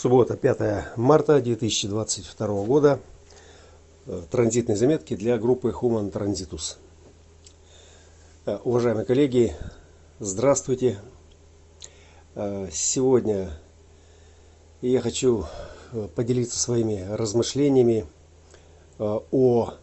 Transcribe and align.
Суббота, 0.00 0.36
5 0.36 0.96
марта 0.96 1.40
2022 1.40 2.64
года. 2.66 3.00
Э, 4.06 4.22
транзитные 4.30 4.76
заметки 4.76 5.16
для 5.16 5.36
группы 5.38 5.70
Human 5.70 6.12
Transitus. 6.12 6.76
Э, 8.46 8.60
уважаемые 8.62 9.04
коллеги, 9.04 9.56
здравствуйте. 10.20 11.00
Э, 12.36 12.68
сегодня 12.72 13.50
я 14.82 15.00
хочу 15.00 15.46
поделиться 16.14 16.60
своими 16.60 17.04
размышлениями 17.10 18.06
о 19.00 19.74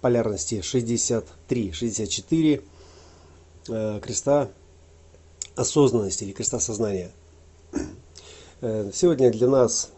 полярности 0.00 0.60
63-64 0.60 2.64
креста 4.00 4.50
осознанности 5.54 6.24
или 6.24 6.32
креста 6.32 6.58
сознания– 6.58 7.12
сегодня 8.60 9.30
для 9.30 9.48
нас, 9.48 9.90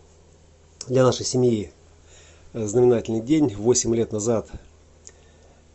для 0.86 1.02
нашей 1.02 1.26
семьи 1.26 1.72
э, 2.52 2.64
знаменательный 2.64 3.20
день. 3.20 3.52
8 3.56 3.92
лет 3.92 4.12
назад 4.12 4.48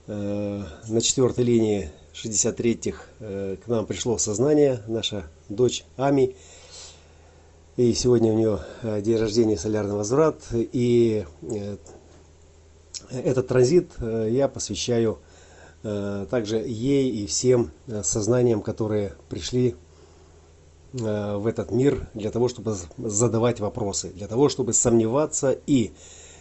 э, 0.08 0.64
на 0.88 1.02
четвертой 1.02 1.44
линии 1.44 1.90
63-х 2.14 3.04
к 3.20 3.68
нам 3.68 3.86
пришло 3.86 4.18
сознание 4.18 4.82
наша 4.88 5.30
дочь 5.50 5.84
Ами. 5.98 6.38
И 7.76 7.94
сегодня 7.94 8.32
у 8.32 8.38
нее 8.38 8.60
день 9.02 9.18
рождения 9.18 9.58
солярный 9.58 9.96
возврат. 9.96 10.42
И 10.54 11.26
этот 13.12 13.48
транзит 13.50 13.92
я 14.00 14.48
посвящаю 14.48 15.20
также 15.84 16.58
ей 16.58 17.12
и 17.12 17.28
всем 17.28 17.72
сознаниям, 18.02 18.62
которые 18.62 19.14
пришли 19.30 19.76
Э, 19.76 19.87
в 21.00 21.48
этот 21.48 21.72
мир 21.72 22.08
для 22.14 22.32
того, 22.32 22.48
чтобы 22.50 22.76
задавать 22.98 23.60
вопросы, 23.60 24.10
для 24.10 24.28
того, 24.28 24.50
чтобы 24.50 24.74
сомневаться 24.74 25.58
и 25.68 25.92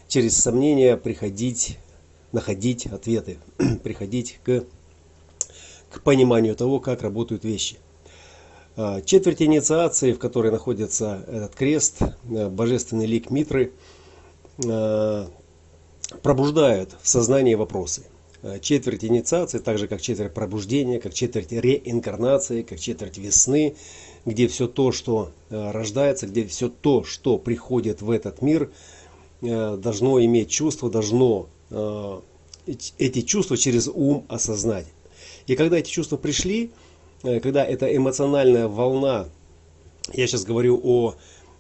через 0.09 0.37
сомнения 0.37 0.97
приходить, 0.97 1.79
находить 2.33 2.87
ответы, 2.87 3.39
приходить 3.83 4.41
к, 4.45 4.65
к 5.91 6.03
пониманию 6.03 6.55
того, 6.57 6.81
как 6.81 7.03
работают 7.03 7.45
вещи. 7.45 7.77
Э, 8.77 9.03
четверть 9.05 9.43
инициации, 9.43 10.13
в 10.13 10.19
которой 10.19 10.53
находится 10.53 11.25
этот 11.27 11.55
крест, 11.55 11.99
э, 12.01 12.49
божественный 12.49 13.07
лик 13.07 13.31
Митры, 13.31 13.73
пробуждают 16.23 16.97
в 17.03 17.09
сознании 17.09 17.55
вопросы. 17.55 18.05
Четверть 18.63 19.05
инициации, 19.05 19.59
так 19.59 19.77
же 19.77 19.87
как 19.87 20.01
четверть 20.01 20.33
пробуждения, 20.33 20.99
как 20.99 21.13
четверть 21.13 21.53
реинкарнации, 21.53 22.63
как 22.63 22.81
четверть 22.81 23.19
весны, 23.19 23.77
где 24.27 24.49
все 24.49 24.67
то, 24.67 24.93
что 24.93 25.31
э, 25.49 25.71
рождается, 25.71 26.27
где 26.27 26.45
все 26.45 26.69
то, 26.69 27.05
что 27.05 27.39
приходит 27.39 28.03
в 28.03 28.11
этот 28.11 28.43
мир, 28.43 28.71
э, 29.41 29.77
должно 29.77 30.23
иметь 30.23 30.51
чувство, 30.51 30.91
должно 30.91 31.49
э, 31.71 32.21
эти 32.67 33.23
чувства 33.23 33.57
через 33.57 33.89
ум 33.89 34.27
осознать. 34.29 34.87
И 35.47 35.55
когда 35.55 35.79
эти 35.79 35.89
чувства 35.89 36.17
пришли, 36.17 36.73
когда 37.23 37.65
эта 37.65 37.95
эмоциональная 37.97 38.67
волна, 38.67 39.27
я 40.13 40.27
сейчас 40.27 40.45
говорю 40.45 40.81
о 40.83 41.15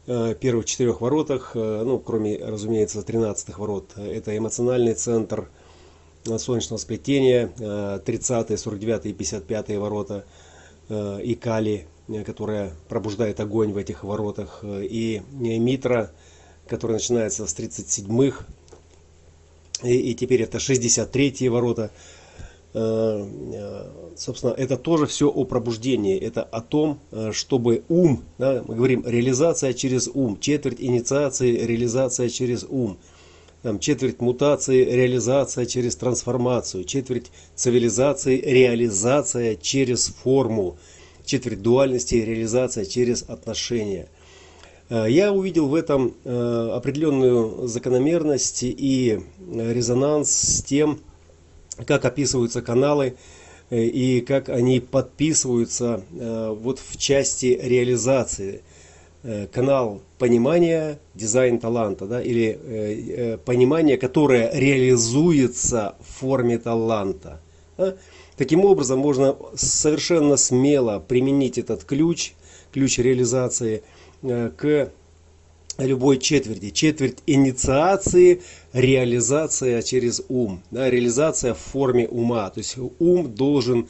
первых 0.06 0.66
четырех 0.66 1.00
воротах, 1.00 1.54
ну, 1.54 2.00
кроме, 2.00 2.36
разумеется, 2.44 3.02
тринадцатых 3.02 3.60
ворот, 3.60 3.92
это 3.96 4.36
эмоциональный 4.36 4.94
центр 4.94 5.48
солнечного 6.24 6.78
сплетения, 6.78 8.00
30 8.04 8.60
49 8.60 9.06
и 9.06 9.12
55 9.12 9.76
ворота, 9.78 10.24
и 10.90 11.38
кали, 11.40 11.86
которая 12.24 12.72
пробуждает 12.88 13.40
огонь 13.40 13.72
в 13.72 13.76
этих 13.76 14.04
воротах, 14.04 14.60
э, 14.62 14.84
и 14.84 15.22
Митра, 15.30 16.12
которая 16.68 16.98
начинается 16.98 17.46
с 17.46 17.54
37-х, 17.56 18.44
и, 19.82 19.94
и 19.94 20.14
теперь 20.14 20.42
это 20.42 20.58
63-е 20.58 21.50
ворота. 21.50 21.90
Э, 22.74 23.90
собственно, 24.16 24.52
это 24.52 24.76
тоже 24.76 25.06
все 25.06 25.28
о 25.28 25.44
пробуждении, 25.44 26.18
это 26.18 26.42
о 26.42 26.60
том, 26.60 26.98
чтобы 27.32 27.82
ум, 27.88 28.22
да, 28.38 28.62
мы 28.66 28.74
говорим, 28.74 29.04
реализация 29.06 29.72
через 29.72 30.08
ум, 30.12 30.38
четверть 30.40 30.80
инициации, 30.80 31.56
реализация 31.56 32.28
через 32.28 32.64
ум, 32.68 32.98
там, 33.66 33.80
четверть 33.80 34.20
мутации, 34.20 34.84
реализация 34.84 35.66
через 35.66 35.96
трансформацию, 35.96 36.84
четверть 36.84 37.32
цивилизации, 37.56 38.40
реализация 38.40 39.56
через 39.56 40.06
форму, 40.06 40.76
четверть 41.26 41.60
дуальности 41.60 42.14
и 42.14 42.24
реализация 42.24 42.86
через 42.86 43.24
отношения. 43.28 44.08
Э, 44.88 45.06
я 45.08 45.32
увидел 45.32 45.68
в 45.68 45.74
этом 45.74 46.14
э, 46.24 46.70
определенную 46.72 47.66
закономерность 47.66 48.62
и 48.62 49.20
резонанс 49.52 50.30
с 50.30 50.62
тем, 50.62 51.00
как 51.86 52.04
описываются 52.04 52.62
каналы 52.62 53.16
э, 53.70 53.82
и 53.82 54.20
как 54.20 54.48
они 54.48 54.80
подписываются 54.80 56.02
вот 56.10 56.78
в 56.78 56.96
части 56.96 57.58
реализации. 57.60 58.62
Канал 59.52 60.02
понимания, 60.18 61.00
дизайн 61.14 61.58
таланта, 61.58 62.06
да, 62.06 62.22
или 62.22 63.40
понимание, 63.44 63.98
которое 63.98 64.52
реализуется 64.54 65.96
в 65.98 66.20
форме 66.20 66.58
таланта. 66.58 67.40
Да. 67.76 67.96
Таким 68.36 68.64
образом, 68.64 68.98
можно 68.98 69.36
совершенно 69.54 70.36
смело 70.36 70.98
применить 70.98 71.58
этот 71.58 71.84
ключ, 71.84 72.32
ключ 72.72 72.98
реализации 72.98 73.82
э, 74.22 74.50
к 74.56 74.92
любой 75.78 76.18
четверти. 76.18 76.70
Четверть 76.70 77.18
инициации, 77.26 78.42
реализация 78.72 79.82
через 79.82 80.22
ум. 80.28 80.62
Да, 80.70 80.90
реализация 80.90 81.54
в 81.54 81.58
форме 81.58 82.08
ума. 82.08 82.48
То 82.50 82.58
есть 82.58 82.76
ум 82.98 83.34
должен 83.34 83.88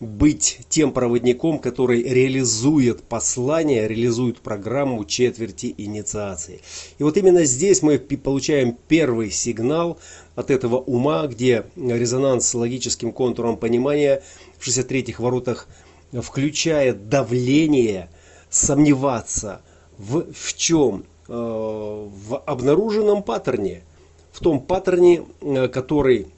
быть 0.00 0.60
тем 0.68 0.92
проводником, 0.92 1.58
который 1.58 2.02
реализует 2.02 3.02
послание, 3.02 3.88
реализует 3.88 4.40
программу 4.40 5.04
четверти 5.04 5.74
инициации. 5.76 6.60
И 6.98 7.02
вот 7.02 7.16
именно 7.16 7.44
здесь 7.44 7.82
мы 7.82 7.98
получаем 7.98 8.76
первый 8.86 9.30
сигнал 9.30 9.98
от 10.36 10.50
этого 10.50 10.76
ума, 10.76 11.26
где 11.26 11.64
резонанс 11.76 12.46
с 12.46 12.54
логическим 12.54 13.12
контуром 13.12 13.56
понимания 13.56 14.22
в 14.58 14.66
63-х 14.66 15.22
воротах 15.22 15.66
включает 16.12 17.08
давление 17.08 18.08
сомневаться 18.50 19.62
в, 19.98 20.32
в 20.32 20.56
чем? 20.56 21.04
Э, 21.30 22.08
в 22.10 22.38
обнаруженном 22.38 23.22
паттерне, 23.22 23.82
в 24.32 24.40
том 24.40 24.60
паттерне, 24.60 25.26
э, 25.42 25.68
который 25.68 26.28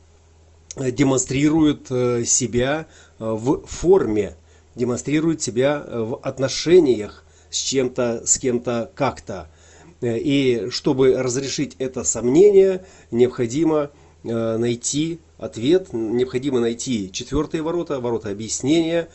демонстрирует 0.76 1.87
э, 1.91 2.25
себя 2.25 2.87
в 3.20 3.66
форме, 3.66 4.34
демонстрирует 4.75 5.41
себя 5.42 5.84
в 5.86 6.16
отношениях 6.22 7.25
с 7.50 7.56
чем-то, 7.58 8.22
с 8.25 8.38
кем-то 8.38 8.91
как-то. 8.94 9.48
И 10.03 10.69
чтобы 10.70 11.22
разрешить 11.22 11.76
это 11.78 12.04
сомнение, 12.04 12.86
необходимо 13.10 13.91
э, 14.25 14.56
найти 14.56 15.20
ответ, 15.36 15.92
необходимо 15.92 16.60
найти 16.60 17.12
четвертые 17.12 17.62
ворота, 17.62 18.00
ворота 18.00 18.31
объяснения, 18.31 19.08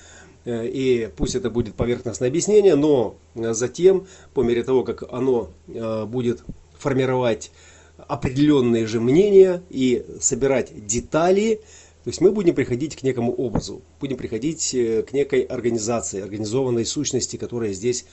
э, 0.45 0.67
и 0.67 1.09
пусть 1.17 1.33
это 1.33 1.49
будет 1.49 1.73
поверхностное 1.73 2.29
объяснение, 2.29 2.75
но 2.75 3.15
затем, 3.33 4.05
по 4.35 4.41
мере 4.43 4.63
того, 4.63 4.83
как 4.83 5.11
оно 5.11 5.49
э, 5.67 6.05
будет 6.05 6.43
формировать 6.77 7.51
определенные 7.97 8.85
же 8.85 8.99
мнения 8.99 9.63
и 9.69 10.05
собирать 10.19 10.85
детали, 10.85 11.61
то 12.05 12.09
есть 12.09 12.21
мы 12.21 12.31
будем 12.31 12.53
приходить 12.53 12.95
к 12.95 13.01
некому 13.01 13.33
образу, 13.33 13.81
будем 13.99 14.15
приходить 14.15 14.69
к 14.69 15.11
некой 15.11 15.41
организации, 15.41 16.21
организованной 16.21 16.85
сущности, 16.85 17.35
которая 17.35 17.73
здесь 17.73 18.05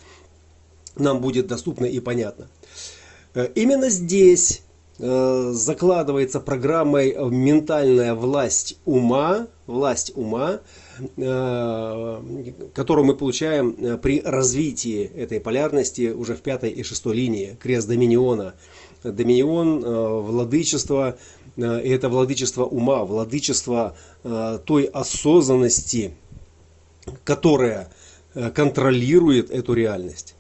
нам 0.96 1.20
будет 1.20 1.46
доступна 1.46 1.84
и 1.84 2.00
понятна. 2.00 2.48
Э, 3.34 3.48
именно 3.54 3.90
здесь 3.90 4.62
э, 4.98 5.50
закладывается 5.52 6.40
программой 6.40 7.14
ментальная 7.30 8.14
власть 8.14 8.78
ума, 8.84 9.46
власть 9.66 10.12
ума, 10.16 10.60
э, 11.16 12.22
которую 12.74 13.04
мы 13.04 13.14
получаем 13.14 13.98
при 13.98 14.20
развитии 14.20 15.04
этой 15.04 15.40
полярности 15.40 16.12
уже 16.12 16.34
в 16.34 16.40
пятой 16.40 16.70
и 16.70 16.82
шестой 16.82 17.16
линии, 17.16 17.56
крест 17.60 17.88
доминиона. 17.88 18.54
Доминион, 19.02 19.80
владычество, 20.22 21.18
это 21.56 22.08
владычество 22.08 22.64
ума, 22.64 23.04
владычество 23.04 23.96
той 24.22 24.84
осознанности, 24.84 26.14
которая 27.24 27.90
контролирует 28.54 29.50
эту 29.50 29.74
реальность. 29.74 30.34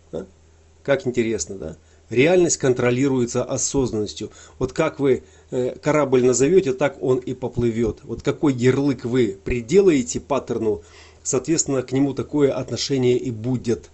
Как 0.82 1.06
интересно, 1.06 1.56
да? 1.56 1.76
Реальность 2.10 2.58
контролируется 2.58 3.42
осознанностью. 3.42 4.30
Вот 4.58 4.74
как 4.74 5.00
вы 5.00 5.22
э, 5.50 5.76
корабль 5.80 6.22
назовете, 6.22 6.74
так 6.74 7.02
он 7.02 7.16
и 7.18 7.32
поплывет. 7.32 8.00
Вот 8.02 8.22
какой 8.22 8.52
ярлык 8.52 9.06
вы 9.06 9.38
приделаете 9.42 10.20
паттерну, 10.20 10.82
соответственно, 11.22 11.82
к 11.82 11.90
нему 11.90 12.12
такое 12.12 12.52
отношение 12.52 13.16
и 13.16 13.30
будет. 13.30 13.90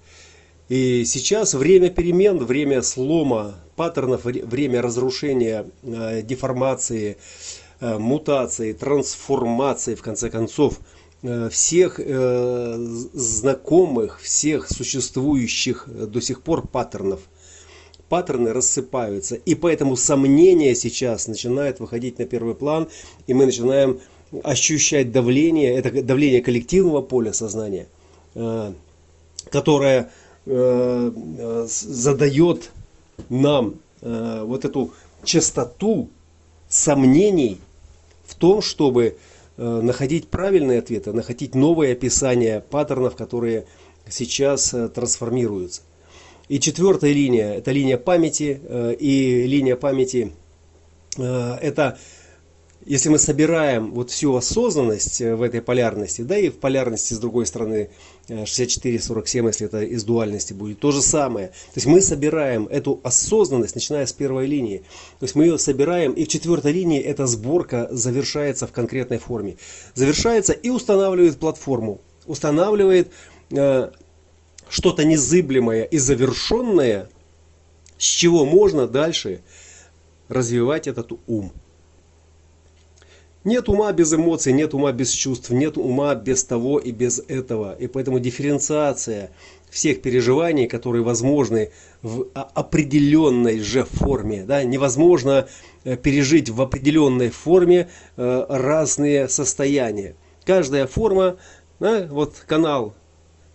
И 0.69 1.05
сейчас 1.05 1.55
время 1.55 1.91
перемен, 1.91 2.39
время 2.45 2.83
слома 2.83 3.55
паттернов, 3.79 4.25
время 4.25 4.83
разрушения, 4.83 5.65
э, 5.85 6.23
деформации, 6.23 7.17
э, 7.81 7.97
мутации, 7.97 8.73
трансформации, 8.73 9.95
в 9.95 10.03
конце 10.03 10.31
концов, 10.31 10.81
э, 11.23 11.49
всех 11.49 12.01
знакомых, 13.15 14.21
всех 14.21 14.69
существующих 14.69 15.89
до 15.89 16.21
сих 16.21 16.43
пор 16.43 16.67
паттернов. 16.67 17.21
Паттерны 18.09 18.53
рассыпаются. 18.53 19.37
И 19.37 19.55
поэтому 19.55 19.97
сомнения 19.97 20.75
сейчас 20.75 21.29
начинают 21.29 21.79
выходить 21.81 22.19
на 22.19 22.25
первый 22.25 22.55
план, 22.55 22.89
и 23.29 23.35
мы 23.35 23.47
начинаем 23.47 24.01
ощущать 24.43 25.13
давление, 25.13 25.75
это 25.79 26.03
давление 26.03 26.41
коллективного 26.41 27.03
поля 27.03 27.33
сознания, 27.33 27.87
которое 29.51 30.11
задает 31.67 32.71
нам 33.29 33.77
э, 34.01 34.43
вот 34.45 34.65
эту 34.65 34.93
частоту 35.25 36.09
сомнений 36.69 37.59
в 38.25 38.35
том, 38.35 38.63
чтобы 38.63 39.17
находить 39.57 40.29
правильные 40.29 40.79
ответы, 40.79 41.13
находить 41.13 41.57
новые 41.57 41.95
описания 41.95 42.61
паттернов, 42.61 43.17
которые 43.17 43.65
сейчас 44.09 44.73
трансформируются. 44.95 45.83
И 46.49 46.61
четвертая 46.61 47.13
линия– 47.13 47.55
это 47.57 47.73
линия 47.73 47.97
памяти. 47.97 48.61
И 49.01 49.47
линия 49.49 49.75
памяти– 49.75 50.33
это 51.17 51.99
если 52.87 53.09
мы 53.09 53.19
собираем 53.19 53.93
вот 53.93 54.11
всю 54.11 54.35
осознанность 54.35 55.21
э, 55.21 55.35
в 55.35 55.43
этой 55.43 55.61
полярности, 55.61 56.23
да 56.23 56.39
и 56.39 56.49
в 56.49 56.59
полярности 56.59 57.13
с 57.13 57.19
другой 57.19 57.47
стороны 57.47 57.91
64-47, 58.29 59.45
э, 59.45 59.47
если 59.47 59.67
это 59.67 59.83
из 59.83 60.05
дуальности 60.05 60.53
будет, 60.53 60.81
то 60.81 60.93
же 60.93 61.03
самое. 61.03 61.49
То 61.49 61.77
есть 61.77 61.87
мы 61.87 62.01
собираем 62.01 62.67
эту 62.67 63.01
осознанность, 63.03 63.75
начиная 63.75 64.07
с 64.07 64.13
первой 64.13 64.47
линии. 64.47 64.79
То 65.19 65.25
есть 65.25 65.35
мы 65.35 65.45
ее 65.45 65.59
собираем, 65.59 66.13
и 66.13 66.25
в 66.25 66.29
четвертой 66.29 66.73
линии 66.73 67.01
эта 67.01 67.27
сборка 67.27 67.89
завершается 67.91 68.67
в 68.67 68.73
конкретной 68.73 69.19
форме. 69.19 69.57
Завершается 69.95 70.53
и 70.53 70.71
устанавливает 70.71 71.39
платформу. 71.39 72.01
Устанавливает 72.27 73.11
э, 73.51 73.91
что-то 74.69 75.05
незыблемое 75.05 75.85
и 75.85 75.99
завершенное, 75.99 77.09
с 77.99 78.05
чего 78.05 78.45
можно 78.45 78.87
дальше 78.87 79.43
развивать 80.29 80.87
этот 80.87 81.13
ум. 81.27 81.53
Нет 83.45 83.69
ума 83.69 83.93
без 83.93 84.13
эмоций, 84.13 84.53
нет 84.53 84.75
ума 84.75 84.93
без 84.93 85.11
чувств, 85.11 85.51
нет 85.51 85.79
ума 85.79 86.15
без 86.15 86.45
того 86.45 86.79
и 86.79 86.91
без 86.91 87.21
этого. 87.29 87.77
И 87.79 87.87
поэтому 87.87 88.19
дифференциация 88.19 89.31
всех 89.71 90.03
переживаний, 90.03 90.67
которые 90.67 91.03
возможны 91.03 91.71
в 92.03 92.27
определенной 92.33 93.61
же 93.61 93.85
форме. 93.85 94.45
Да? 94.45 94.65
Невозможно 94.65 95.47
э, 95.85 95.97
пережить 95.97 96.51
в 96.51 96.61
определенной 96.61 97.31
форме 97.31 97.89
э, 98.17 98.47
разные 98.49 99.29
состояния. 99.29 100.17
Каждая 100.45 100.87
форма, 100.87 101.37
да, 101.79 102.09
вот 102.11 102.43
канал, 102.47 102.95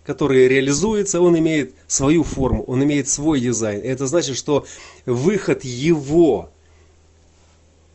который 0.05 0.47
реализуется, 0.47 1.21
он 1.21 1.37
имеет 1.39 1.73
свою 1.87 2.23
форму, 2.23 2.63
он 2.63 2.83
имеет 2.83 3.07
свой 3.07 3.39
дизайн. 3.39 3.81
Это 3.83 4.07
значит, 4.07 4.37
что 4.37 4.65
выход 5.05 5.63
его 5.63 6.51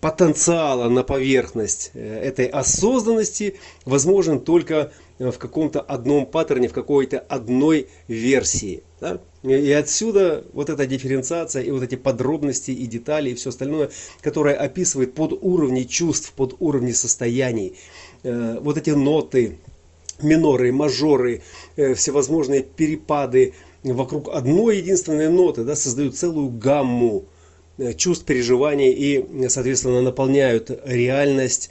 потенциала 0.01 0.89
на 0.89 1.03
поверхность 1.03 1.91
э, 1.95 2.21
этой 2.21 2.47
осознанности 2.47 3.57
возможен 3.85 4.41
только 4.41 4.93
э, 5.19 5.31
в 5.31 5.39
каком-то 5.39 5.81
одном 5.81 6.27
паттерне, 6.27 6.69
в 6.69 6.73
какой-то 6.73 7.19
одной 7.19 7.89
версии. 8.07 8.83
Да? 9.01 9.21
И 9.43 9.71
отсюда 9.73 10.45
вот 10.53 10.71
эта 10.71 10.87
дифференциация 10.87 11.63
и 11.63 11.71
вот 11.71 11.83
эти 11.83 11.97
подробности 11.97 12.71
и 12.71 12.87
детали 12.87 13.31
и 13.31 13.35
все 13.35 13.51
остальное, 13.51 13.91
которое 14.21 14.55
описывает 14.55 15.15
под 15.15 15.33
уровни 15.41 15.83
чувств, 15.83 16.33
под 16.33 16.57
уровни 16.61 16.93
состояний. 16.93 17.77
Э, 18.23 18.59
вот 18.61 18.79
эти 18.79 18.91
ноты, 18.91 19.59
миноры, 20.23 20.73
мажоры, 20.73 21.43
всевозможные 21.77 22.63
перепады 22.63 23.55
вокруг 23.85 24.29
одной 24.29 24.79
единственной 24.79 25.29
ноты 25.29 25.65
да, 25.65 25.77
создают 25.77 26.17
целую 26.17 26.51
гамму 26.51 27.25
чувств, 27.97 28.25
переживаний 28.25 28.93
и, 28.93 29.49
соответственно, 29.49 30.03
наполняют 30.03 30.71
реальность 30.85 31.71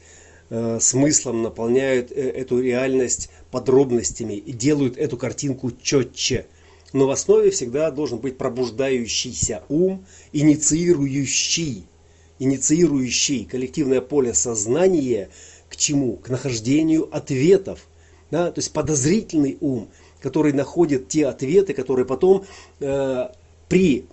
э, 0.50 0.80
смыслом, 0.80 1.44
наполняют 1.44 2.12
э, 2.12 2.16
эту 2.16 2.62
реальность 2.62 3.30
подробностями 3.52 4.34
и 4.34 4.52
делают 4.52 4.98
эту 4.98 5.18
картинку 5.18 5.72
четче. 5.72 6.46
Но 6.94 7.08
в 7.08 7.12
основе 7.12 7.52
всегда 7.52 7.92
должен 7.92 8.20
быть 8.20 8.38
пробуждающийся 8.38 9.64
ум, 9.68 10.06
инициирующий, 10.32 11.86
инициирующий 12.40 13.46
коллективное 13.46 14.02
поле 14.02 14.34
сознания 14.34 15.30
к 15.70 15.76
чему? 15.76 16.18
К 16.18 16.30
нахождению 16.30 17.14
ответов. 17.16 17.88
Да? 18.32 18.52
То 18.52 18.60
есть 18.60 18.72
подозрительный 18.72 19.58
ум, 19.60 19.90
который 20.22 20.54
находит 20.54 21.10
те 21.10 21.28
ответы, 21.28 21.74
которые 21.74 22.06
потом 22.06 22.46
э, 22.80 23.28
при 23.68 24.06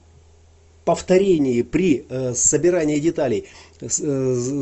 повторении, 0.84 1.62
при 1.62 2.06
э, 2.08 2.34
собирании 2.34 2.98
деталей 2.98 3.46
э, 3.80 3.88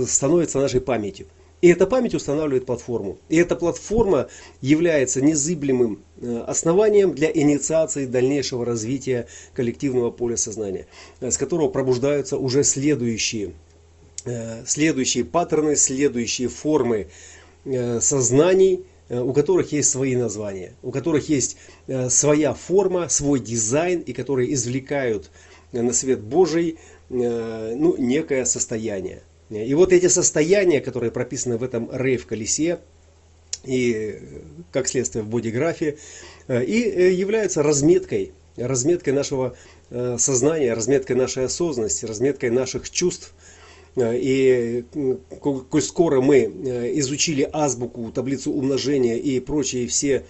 становится 0.06 0.58
нашей 0.58 0.80
памятью. 0.80 1.26
И 1.60 1.68
эта 1.68 1.86
память 1.86 2.14
устанавливает 2.14 2.66
платформу. 2.66 3.18
И 3.28 3.36
эта 3.36 3.54
платформа 3.54 4.28
является 4.60 5.20
незыблемым 5.20 6.02
э, 6.20 6.44
основанием 6.46 7.14
для 7.14 7.30
инициации 7.32 8.06
дальнейшего 8.06 8.64
развития 8.64 9.26
коллективного 9.54 10.10
поля 10.10 10.36
сознания, 10.36 10.86
с 11.20 11.36
которого 11.36 11.68
пробуждаются 11.68 12.36
уже 12.36 12.64
следующие, 12.64 13.52
следующие 14.66 15.24
паттерны, 15.24 15.74
следующие 15.74 16.48
формы 16.48 17.08
сознаний, 18.00 18.84
у 19.20 19.32
которых 19.32 19.72
есть 19.72 19.90
свои 19.90 20.16
названия, 20.16 20.72
у 20.82 20.90
которых 20.90 21.28
есть 21.28 21.56
своя 22.08 22.54
форма, 22.54 23.08
свой 23.08 23.40
дизайн, 23.40 24.00
и 24.00 24.12
которые 24.12 24.52
извлекают 24.54 25.30
на 25.72 25.92
свет 25.92 26.20
Божий 26.20 26.78
э, 27.08 27.74
ну, 27.76 27.96
некое 27.96 28.44
состояние. 28.44 29.22
И 29.50 29.74
вот 29.74 29.92
эти 29.92 30.08
состояния, 30.08 30.80
которые 30.80 31.10
прописаны 31.10 31.58
в 31.58 31.62
этом 31.62 31.90
рейв-колесе, 31.92 32.80
и 33.64 34.18
как 34.70 34.88
следствие 34.88 35.22
в 35.22 35.28
бодиграфе, 35.28 35.98
э, 36.48 36.64
и 36.64 36.82
э, 36.82 37.12
являются 37.12 37.62
разметкой, 37.62 38.32
разметкой 38.56 39.12
нашего 39.14 39.56
сознания, 40.16 40.72
разметкой 40.72 41.16
нашей 41.16 41.44
осознанности, 41.44 42.06
разметкой 42.06 42.48
наших 42.48 42.88
чувств. 42.88 43.34
И 43.96 44.84
коль 45.40 45.82
скоро 45.82 46.20
мы 46.22 46.44
изучили 46.94 47.48
азбуку, 47.52 48.10
таблицу 48.10 48.52
умножения 48.52 49.16
и 49.16 49.38
прочие 49.40 49.86
все 49.86 50.24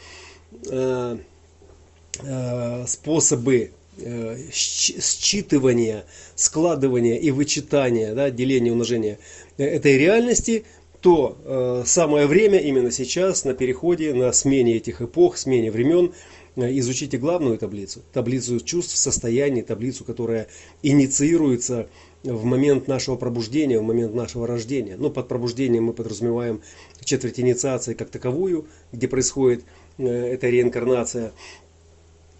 способы 2.86 3.70
Э, 3.98 4.38
считывания, 4.50 6.04
складывания 6.34 7.18
и 7.18 7.30
вычитания, 7.30 8.14
да, 8.14 8.30
деления, 8.30 8.72
умножения 8.72 9.18
э, 9.58 9.64
этой 9.64 9.98
реальности, 9.98 10.64
то 11.02 11.36
э, 11.44 11.82
самое 11.84 12.26
время 12.26 12.58
именно 12.58 12.90
сейчас 12.90 13.44
на 13.44 13.52
переходе, 13.52 14.14
на 14.14 14.32
смене 14.32 14.76
этих 14.76 15.02
эпох, 15.02 15.36
смене 15.36 15.70
времен, 15.70 16.14
э, 16.56 16.78
изучите 16.78 17.18
главную 17.18 17.58
таблицу, 17.58 18.00
таблицу 18.14 18.58
чувств, 18.60 18.96
состояний, 18.96 19.60
таблицу, 19.60 20.04
которая 20.04 20.46
инициируется 20.82 21.86
в 22.24 22.44
момент 22.44 22.88
нашего 22.88 23.16
пробуждения, 23.16 23.78
в 23.78 23.82
момент 23.82 24.14
нашего 24.14 24.46
рождения. 24.46 24.96
Но 24.96 25.10
под 25.10 25.28
пробуждением 25.28 25.84
мы 25.84 25.92
подразумеваем 25.92 26.62
четверть 27.04 27.40
инициации 27.40 27.94
как 27.94 28.10
таковую, 28.10 28.66
где 28.92 29.08
происходит 29.08 29.64
э, 29.98 30.06
эта 30.06 30.48
реинкарнация. 30.48 31.32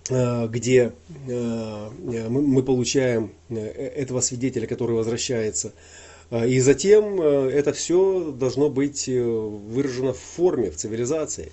Э, 0.08 0.46
где 0.48 0.92
э, 1.28 1.88
мы 2.28 2.62
получаем 2.62 3.32
этого 3.50 4.20
свидетеля, 4.20 4.66
который 4.66 4.96
возвращается. 4.96 5.72
И 6.46 6.60
затем 6.60 7.20
это 7.20 7.74
все 7.74 8.32
должно 8.32 8.70
быть 8.70 9.06
выражено 9.06 10.14
в 10.14 10.18
форме, 10.18 10.70
в 10.70 10.76
цивилизации. 10.76 11.52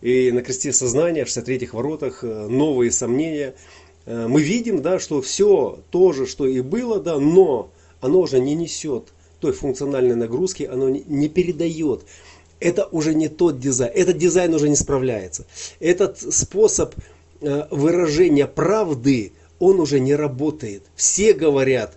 И 0.00 0.32
на 0.32 0.40
кресте 0.40 0.72
сознания, 0.72 1.26
в 1.26 1.28
63-х 1.28 1.76
воротах, 1.76 2.22
новые 2.22 2.90
сомнения. 2.90 3.54
Мы 4.06 4.42
видим, 4.42 4.82
да, 4.82 4.98
что 4.98 5.22
все 5.22 5.78
то 5.90 6.12
же, 6.12 6.26
что 6.26 6.46
и 6.46 6.60
было, 6.60 7.00
да, 7.00 7.18
но 7.18 7.70
оно 8.00 8.20
уже 8.20 8.38
не 8.38 8.54
несет 8.54 9.04
той 9.40 9.52
функциональной 9.52 10.14
нагрузки, 10.14 10.64
оно 10.64 10.90
не 10.90 11.28
передает. 11.28 12.02
Это 12.60 12.86
уже 12.86 13.14
не 13.14 13.28
тот 13.28 13.58
дизайн, 13.58 13.92
этот 13.94 14.18
дизайн 14.18 14.54
уже 14.54 14.68
не 14.68 14.76
справляется. 14.76 15.46
Этот 15.80 16.18
способ 16.18 16.94
Э, 17.46 17.66
выражения 17.70 18.46
правды, 18.46 19.32
он 19.58 19.78
уже 19.78 20.00
не 20.00 20.14
работает. 20.14 20.82
Все 20.96 21.34
говорят 21.34 21.92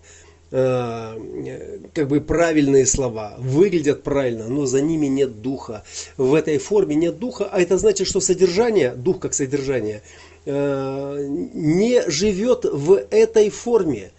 э, 0.51 1.79
как 1.93 2.09
бы 2.09 2.19
правильные 2.19 2.85
слова, 2.85 3.35
выглядят 3.37 4.03
правильно, 4.03 4.49
но 4.49 4.65
за 4.65 4.81
ними 4.81 5.05
нет 5.05 5.41
духа. 5.41 5.85
В 6.17 6.33
этой 6.33 6.57
форме 6.57 6.95
нет 6.97 7.17
духа, 7.17 7.47
а 7.49 7.61
это 7.61 7.77
значит, 7.77 8.07
что 8.07 8.19
содержание, 8.19 8.91
дух 8.93 9.19
как 9.19 9.33
содержание, 9.33 10.01
не 10.47 12.09
живет 12.09 12.65
в 12.65 13.05
этой 13.11 13.49
форме. 13.49 14.11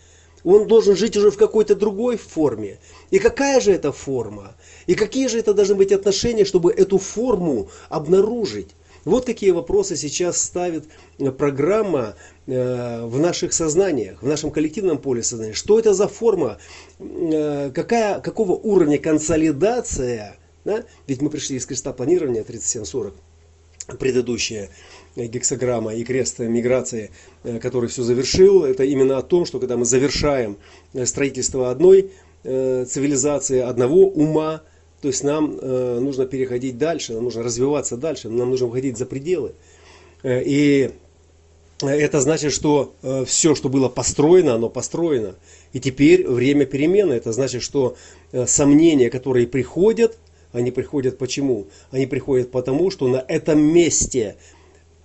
Он 0.45 0.67
должен 0.67 0.97
жить 0.97 1.17
уже 1.17 1.31
в 1.31 1.37
какой-то 1.37 1.75
другой 1.75 2.17
форме. 2.17 2.79
И 3.11 3.19
какая 3.19 3.61
же 3.61 3.73
это 3.73 3.93
форма? 3.93 4.55
И 4.87 4.95
какие 4.95 5.27
же 5.27 5.39
это 5.39 5.55
должны 5.55 5.75
быть 5.75 5.93
отношения, 5.93 6.45
чтобы 6.45 6.73
эту 6.73 6.99
форму 6.99 7.71
обнаружить? 7.89 8.69
Вот 9.05 9.25
какие 9.25 9.53
вопросы 9.53 9.97
сейчас 9.97 10.41
ставит 10.43 10.85
программа 11.39 12.15
э, 12.47 13.05
в 13.05 13.19
наших 13.19 13.53
сознаниях, 13.53 14.23
в 14.23 14.27
нашем 14.27 14.51
коллективном 14.51 14.99
поле 14.99 15.23
сознания. 15.23 15.55
Что 15.55 15.79
это 15.79 15.95
за 15.95 16.09
форма? 16.09 16.59
Э, 16.99 17.71
какая, 17.75 18.21
какого 18.21 18.53
уровня 18.53 18.99
консолидация? 18.99 20.37
Да? 20.65 20.85
Ведь 21.07 21.23
мы 21.23 21.31
пришли 21.31 21.57
из 21.57 21.65
креста 21.65 21.93
планирования 21.93 22.45
3740 22.45 23.15
предыдущая 23.97 24.69
гексограмма 25.27 25.95
и 25.95 26.05
крест 26.05 26.39
миграции, 26.39 27.11
э, 27.45 27.59
который 27.59 27.89
все 27.89 28.03
завершил, 28.03 28.65
это 28.65 28.85
именно 28.85 29.19
о 29.19 29.23
том, 29.23 29.45
что 29.45 29.59
когда 29.59 29.77
мы 29.77 29.85
завершаем 29.85 30.57
строительство 31.05 31.71
одной 31.71 32.11
цивилизации, 32.45 33.59
одного 33.61 34.07
ума, 34.07 34.63
то 35.01 35.09
есть 35.09 35.23
нам 35.23 35.57
э, 35.61 35.99
нужно 36.01 36.27
переходить 36.27 36.77
дальше, 36.77 37.13
нам 37.13 37.25
нужно 37.25 37.43
развиваться 37.43 37.97
дальше, 37.97 38.29
нам 38.29 38.51
нужно 38.51 38.67
выходить 38.67 38.99
за 38.99 39.07
пределы. 39.07 39.53
Э, 40.23 40.43
и 40.43 40.91
это 41.81 42.21
значит, 42.21 42.53
что 42.53 42.95
э, 43.03 43.25
все, 43.25 43.55
что 43.55 43.69
было 43.69 43.89
построено, 43.89 44.55
оно 44.55 44.69
построено. 44.69 45.37
И 45.73 45.79
теперь 45.79 46.27
время 46.27 46.67
перемены. 46.67 47.13
Это 47.13 47.33
значит, 47.33 47.63
что 47.63 47.97
э, 48.33 48.47
сомнения, 48.47 49.11
которые 49.11 49.47
приходят, 49.47 50.19
они 50.53 50.73
приходят 50.73 51.19
почему? 51.19 51.69
Они 51.93 52.07
приходят 52.07 52.51
потому, 52.51 52.91
что 52.91 53.07
на 53.07 53.25
этом 53.29 53.61
месте, 53.61 54.37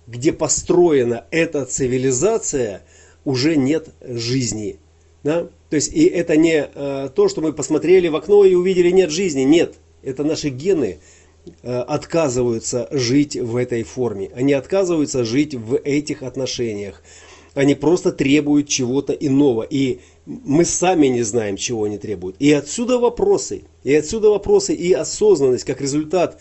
где 0.06 0.32
построена 0.32 1.24
эта 1.30 1.64
цивилизация, 1.64 2.82
уже 3.24 3.56
нет 3.56 3.88
жизни. 4.02 4.78
Да? 5.22 5.48
То 5.70 5.76
есть, 5.76 5.92
и 5.92 6.04
это 6.04 6.36
не 6.36 6.68
э, 6.72 7.08
то, 7.14 7.28
что 7.28 7.40
мы 7.40 7.52
посмотрели 7.52 8.08
в 8.08 8.16
окно 8.16 8.44
и 8.44 8.54
увидели 8.54 8.90
нет 8.90 9.10
жизни. 9.10 9.42
Нет 9.42 9.76
это 10.04 10.24
наши 10.24 10.50
гены 10.50 10.98
э, 11.62 11.78
отказываются 11.80 12.88
жить 12.90 13.36
в 13.36 13.56
этой 13.56 13.82
форме. 13.82 14.30
Они 14.34 14.52
отказываются 14.52 15.24
жить 15.24 15.54
в 15.54 15.76
этих 15.76 16.22
отношениях. 16.22 17.02
Они 17.54 17.74
просто 17.74 18.12
требуют 18.12 18.68
чего-то 18.68 19.12
иного. 19.12 19.62
И 19.62 20.00
мы 20.26 20.64
сами 20.64 21.06
не 21.06 21.22
знаем, 21.22 21.56
чего 21.56 21.84
они 21.84 21.98
требуют. 21.98 22.36
И 22.38 22.52
отсюда 22.52 22.98
вопросы. 22.98 23.62
И 23.84 23.94
отсюда 23.94 24.30
вопросы 24.30 24.74
и 24.74 24.92
осознанность 24.92 25.64
как 25.64 25.80
результат 25.80 26.40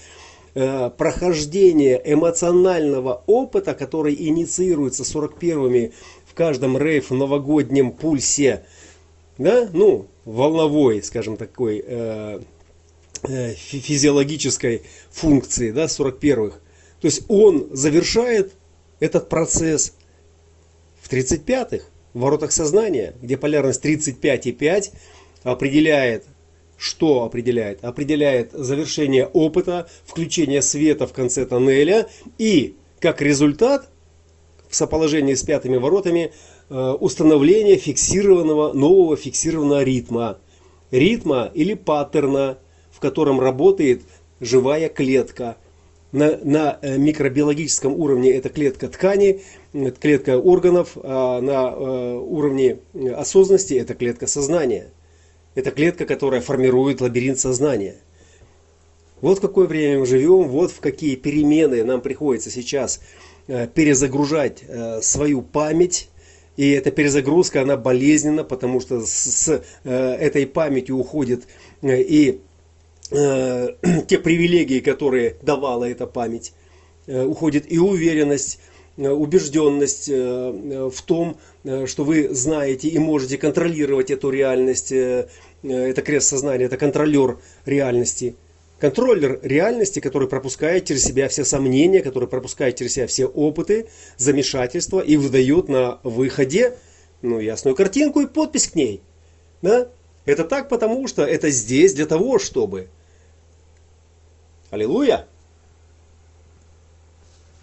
э, 0.55 0.89
прохождения 0.97 2.01
эмоционального 2.03 3.23
опыта, 3.27 3.73
который 3.73 4.15
инициируется 4.15 5.03
41-ми 5.03 5.91
в 6.25 6.33
каждом 6.33 6.77
рейф 6.77 7.11
новогоднем 7.11 7.91
пульсе. 7.91 8.65
Да? 9.37 9.69
Ну, 9.73 10.07
волновой, 10.25 11.01
скажем, 11.03 11.37
такой 11.37 11.83
э, 11.85 12.39
Э, 13.25 13.53
физиологической 13.53 14.81
функции, 15.09 15.71
да, 15.71 15.85
41-х. 15.85 16.57
То 16.99 17.05
есть 17.05 17.23
он 17.29 17.69
завершает 17.71 18.51
этот 18.99 19.29
процесс 19.29 19.93
в 21.01 21.09
35-х, 21.09 21.85
в 22.13 22.19
воротах 22.19 22.51
сознания, 22.51 23.13
где 23.21 23.37
полярность 23.37 23.83
35,5 23.85 24.91
определяет, 25.43 26.25
что 26.83 27.23
определяет? 27.23 27.83
Определяет 27.83 28.51
завершение 28.51 29.25
опыта, 29.25 29.87
включение 30.05 30.61
света 30.61 31.07
в 31.07 31.13
конце 31.13 31.45
тоннеля 31.45 32.07
и, 32.37 32.75
как 32.99 33.21
результат, 33.21 33.89
в 34.69 34.75
соположении 34.75 35.35
с 35.35 35.43
пятыми 35.43 35.77
воротами, 35.77 36.31
э, 36.69 36.91
установление 36.99 37.77
фиксированного, 37.77 38.73
нового 38.73 39.15
фиксированного 39.15 39.83
ритма. 39.83 40.39
Ритма 40.91 41.51
или 41.53 41.73
паттерна, 41.73 42.57
котором 43.03 43.41
работает 43.41 44.03
живая 44.39 44.87
клетка. 44.87 45.57
На, 46.13 46.37
на 46.43 46.79
э, 46.81 46.97
микробиологическом 46.97 47.93
уровне 47.99 48.31
это 48.31 48.47
клетка 48.47 48.87
ткани, 48.87 49.41
клетка 49.99 50.37
органов, 50.37 50.91
а 50.95 51.41
на 51.41 51.73
э, 51.73 52.17
уровне 52.17 52.77
осознанности 53.13 53.73
это 53.73 53.93
клетка 53.93 54.25
сознания. 54.25 54.91
Это 55.55 55.71
клетка, 55.71 56.05
которая 56.05 56.41
формирует 56.41 57.01
лабиринт 57.01 57.39
сознания. 57.39 57.95
Вот 59.21 59.37
в 59.37 59.41
какое 59.41 59.67
время 59.67 59.99
мы 59.99 60.05
живем, 60.05 60.47
вот 60.49 60.71
в 60.71 60.79
какие 60.79 61.15
перемены 61.15 61.83
нам 61.83 62.01
приходится 62.01 62.49
сейчас 62.49 62.99
э, 63.47 63.67
перезагружать 63.67 64.63
свою 65.01 65.41
память. 65.41 66.09
И 66.57 66.69
эта 66.71 66.91
перезагрузка, 66.91 67.61
она 67.61 67.77
болезненна, 67.77 68.43
потому 68.43 68.79
что 68.79 69.01
с 69.05 69.63
этой 69.83 70.45
памятью 70.45 70.97
уходит 70.97 71.47
и 71.81 72.41
э, 73.11 73.67
те 74.07 74.19
привилегии, 74.19 74.79
которые 74.79 75.35
давала 75.41 75.85
эта 75.85 76.07
память. 76.07 76.53
Э, 77.05 77.23
уходит 77.23 77.71
и 77.71 77.79
уверенность, 77.79 78.59
э, 78.59 78.72
убежденность 78.97 80.09
э, 80.09 80.89
в 80.93 81.01
том, 81.01 81.37
э, 81.63 81.85
что 81.87 82.03
вы 82.03 82.29
знаете 82.33 82.87
и 82.87 82.99
можете 82.99 83.37
контролировать 83.37 84.11
эту 84.11 84.29
реальность. 84.29 84.91
Э, 84.91 85.27
это 85.63 86.01
крест 86.01 86.27
сознания, 86.27 86.65
это 86.65 86.77
контролер 86.77 87.37
реальности. 87.65 88.35
Контроллер 88.79 89.39
реальности, 89.43 89.99
который 89.99 90.27
пропускает 90.27 90.85
через 90.85 91.05
себя 91.05 91.29
все 91.29 91.45
сомнения, 91.45 92.01
который 92.01 92.27
пропускает 92.27 92.75
через 92.75 92.93
себя 92.93 93.07
все 93.07 93.25
опыты, 93.25 93.87
замешательства 94.17 94.99
и 94.99 95.15
выдает 95.15 95.69
на 95.69 95.99
выходе 96.03 96.77
ну, 97.21 97.39
ясную 97.39 97.75
картинку 97.75 98.19
и 98.19 98.27
подпись 98.27 98.67
к 98.67 98.75
ней. 98.75 99.01
Да? 99.61 99.87
Это 100.25 100.43
так, 100.43 100.67
потому 100.67 101.07
что 101.07 101.23
это 101.23 101.49
здесь 101.49 101.93
для 101.93 102.05
того, 102.05 102.39
чтобы. 102.39 102.89
Аллилуйя! 104.69 105.27